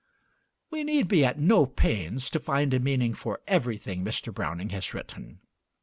[0.71, 4.33] We need be at no pains to find a meaning for everything Mr.
[4.33, 5.41] Browning has written.